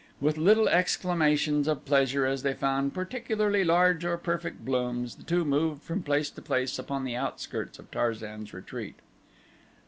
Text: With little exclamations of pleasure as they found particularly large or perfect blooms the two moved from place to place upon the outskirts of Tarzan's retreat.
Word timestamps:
With 0.19 0.35
little 0.35 0.67
exclamations 0.67 1.67
of 1.67 1.85
pleasure 1.85 2.25
as 2.25 2.41
they 2.41 2.55
found 2.55 2.91
particularly 2.95 3.63
large 3.63 4.03
or 4.03 4.17
perfect 4.17 4.65
blooms 4.65 5.13
the 5.13 5.21
two 5.23 5.45
moved 5.45 5.83
from 5.83 6.01
place 6.01 6.31
to 6.31 6.41
place 6.41 6.79
upon 6.79 7.03
the 7.03 7.15
outskirts 7.15 7.77
of 7.77 7.91
Tarzan's 7.91 8.51
retreat. 8.51 8.95